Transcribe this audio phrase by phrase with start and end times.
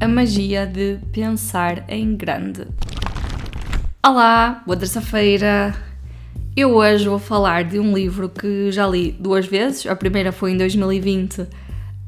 [0.00, 2.66] A magia de pensar em grande.
[4.02, 5.76] Olá, boa terça-feira.
[6.56, 9.84] Eu hoje vou falar de um livro que já li duas vezes.
[9.84, 11.46] A primeira foi em 2020,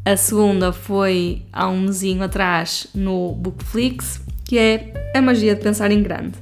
[0.07, 5.91] a segunda foi há um mesinho atrás no Bookflix, que é A Magia de Pensar
[5.91, 6.39] em Grande.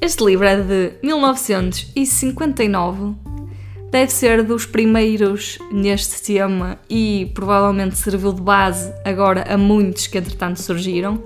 [0.00, 3.29] Este livro é de 1959
[3.90, 10.18] deve ser dos primeiros neste tema e provavelmente serviu de base agora a muitos que
[10.18, 11.22] entretanto surgiram.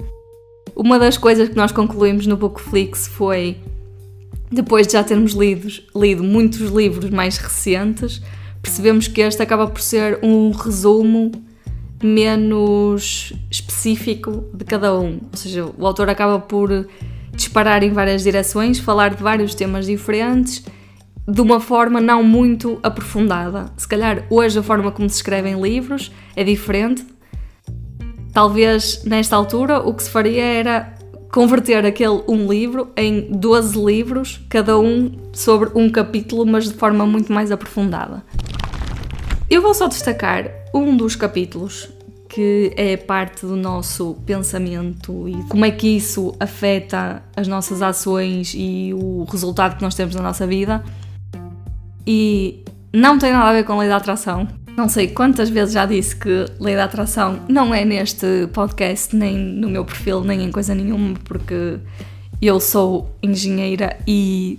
[0.74, 3.59] Uma das coisas que nós concluímos no Bookflix foi,
[4.51, 8.23] depois de já termos lido, lido muitos livros mais recentes,
[8.62, 11.30] percebemos que este acaba por ser um resumo
[12.02, 15.21] menos específico de cada um.
[15.30, 16.87] Ou seja, o autor acaba por
[17.35, 20.65] disparar em várias direções, falar de vários temas diferentes
[21.27, 23.66] de uma forma não muito aprofundada.
[23.77, 27.05] Se calhar hoje a forma como se escrevem livros é diferente.
[28.32, 30.95] Talvez nesta altura o que se faria era
[31.32, 37.07] converter aquele um livro em 12 livros, cada um sobre um capítulo, mas de forma
[37.07, 38.23] muito mais aprofundada.
[39.51, 41.88] Eu vou só destacar um dos capítulos
[42.29, 48.54] que é parte do nosso pensamento e como é que isso afeta as nossas ações
[48.56, 50.82] e o resultado que nós temos na nossa vida
[52.07, 54.47] e não tem nada a ver com lei da atração.
[54.77, 59.37] Não sei quantas vezes já disse que lei da atração não é neste podcast, nem
[59.37, 61.79] no meu perfil, nem em coisa nenhuma, porque
[62.43, 64.59] eu sou engenheira e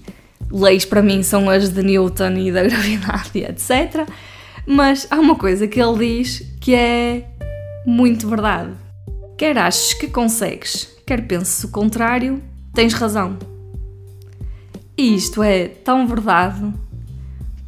[0.50, 4.08] leis para mim são as de Newton e da gravidade, etc.
[4.66, 7.28] Mas há uma coisa que ele diz que é
[7.86, 8.72] muito verdade.
[9.38, 12.42] Quer aches que consegues, quer penses o contrário,
[12.74, 13.38] tens razão.
[14.98, 16.74] E isto é tão verdade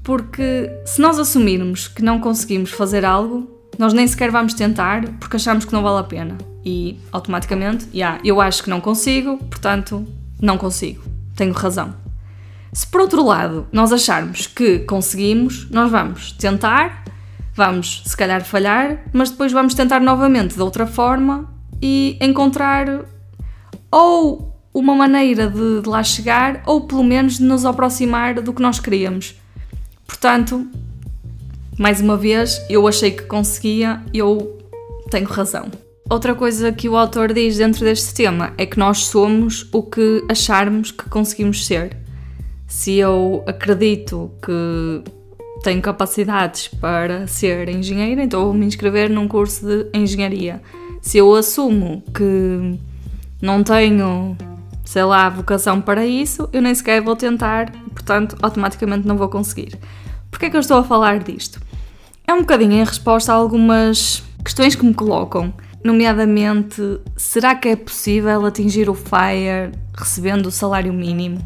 [0.08, 3.46] porque se nós assumirmos que não conseguimos fazer algo,
[3.78, 6.38] nós nem sequer vamos tentar porque achamos que não vale a pena.
[6.64, 10.08] E automaticamente, yeah, eu acho que não consigo, portanto,
[10.42, 11.04] não consigo.
[11.36, 11.94] Tenho razão.
[12.72, 17.04] Se por outro lado nós acharmos que conseguimos, nós vamos tentar,
[17.54, 23.04] vamos se calhar falhar, mas depois vamos tentar novamente de outra forma e encontrar
[23.92, 28.62] ou uma maneira de, de lá chegar ou pelo menos de nos aproximar do que
[28.62, 29.36] nós queríamos.
[30.08, 30.66] Portanto,
[31.78, 34.58] mais uma vez, eu achei que conseguia, eu
[35.12, 35.70] tenho razão.
[36.10, 40.24] Outra coisa que o autor diz dentro deste tema é que nós somos o que
[40.30, 41.98] acharmos que conseguimos ser.
[42.66, 45.04] Se eu acredito que
[45.64, 50.62] tenho capacidades para ser engenheira, então vou me inscrever num curso de engenharia.
[51.02, 52.80] Se eu assumo que
[53.42, 54.38] não tenho,
[54.88, 59.78] sei lá, vocação para isso, eu nem sequer vou tentar, portanto, automaticamente não vou conseguir.
[60.32, 61.60] Porquê é que eu estou a falar disto?
[62.26, 65.54] É um bocadinho em resposta a algumas questões que me colocam,
[65.84, 66.82] nomeadamente,
[67.18, 71.46] será que é possível atingir o FIRE recebendo o salário mínimo?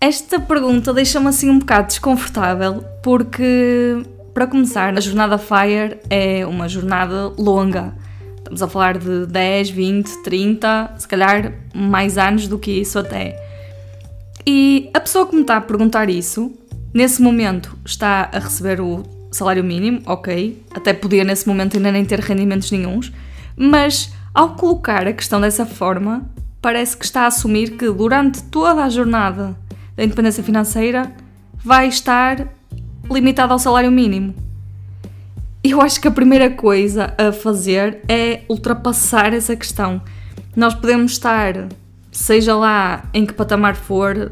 [0.00, 4.02] Esta pergunta deixa-me assim um bocado desconfortável, porque,
[4.34, 7.94] para começar, a jornada FIRE é uma jornada longa.
[8.48, 13.38] Estamos a falar de 10, 20, 30, se calhar mais anos do que isso até.
[14.46, 16.52] E a pessoa que me está a perguntar isso
[16.92, 22.04] Nesse momento está a receber o salário mínimo, ok, até podia nesse momento ainda nem
[22.04, 23.12] ter rendimentos nenhums,
[23.56, 26.28] mas ao colocar a questão dessa forma,
[26.62, 29.56] parece que está a assumir que durante toda a jornada
[29.94, 31.12] da independência financeira
[31.62, 32.48] vai estar
[33.10, 34.34] limitado ao salário mínimo.
[35.62, 40.00] Eu acho que a primeira coisa a fazer é ultrapassar essa questão.
[40.54, 41.68] Nós podemos estar,
[42.12, 44.30] seja lá em que patamar for,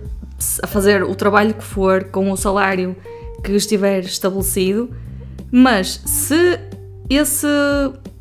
[0.63, 2.95] a fazer o trabalho que for com o salário
[3.43, 4.91] que estiver estabelecido,
[5.51, 6.61] mas se
[7.11, 7.47] esse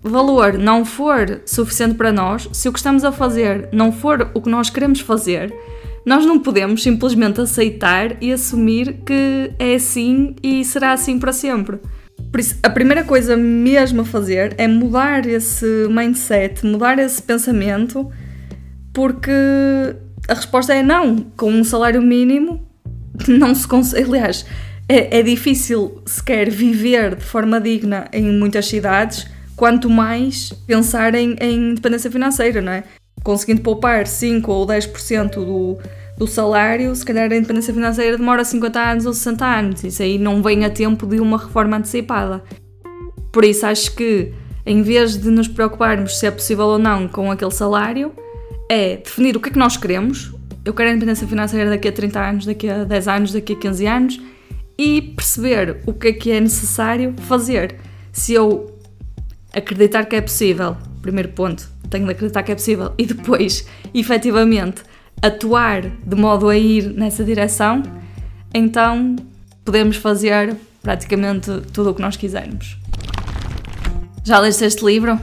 [0.01, 4.41] valor não for suficiente para nós, se o que estamos a fazer não for o
[4.41, 5.53] que nós queremos fazer,
[6.05, 11.79] nós não podemos simplesmente aceitar e assumir que é assim e será assim para sempre.
[12.62, 18.11] A primeira coisa mesmo a fazer é mudar esse mindset, mudar esse pensamento,
[18.93, 19.32] porque
[20.28, 21.17] a resposta é não.
[21.37, 22.67] Com um salário mínimo,
[23.28, 24.09] não se consegue.
[24.09, 24.46] Aliás,
[24.87, 31.35] é, é difícil sequer viver de forma digna em muitas cidades, quanto mais pensar em,
[31.40, 32.84] em independência financeira, não é?
[33.23, 35.79] Conseguindo poupar 5 ou 10% do,
[36.17, 39.84] do salário, se calhar a independência financeira demora 50 anos ou 60 anos.
[39.84, 42.44] Isso aí não vem a tempo de uma reforma antecipada.
[43.32, 44.34] Por isso, acho que
[44.66, 48.12] em vez de nos preocuparmos se é possível ou não com aquele salário,
[48.70, 50.34] é definir o que é que nós queremos.
[50.64, 53.56] Eu quero a independência financeira daqui a 30 anos, daqui a 10 anos, daqui a
[53.56, 54.22] 15 anos
[54.78, 57.76] e perceber o que é que é necessário fazer.
[58.11, 58.76] Se eu
[59.53, 64.84] acreditar que é possível, primeiro ponto, tenho de acreditar que é possível, e depois, efetivamente,
[65.25, 67.83] atuar de modo a ir nessa direção,
[68.53, 69.16] então
[69.63, 72.77] podemos fazer praticamente tudo o que nós quisermos.
[74.23, 75.19] Já leste este livro?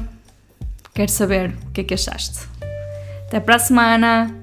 [0.94, 2.40] Quero saber o que é que achaste.
[3.26, 4.42] Até para a semana!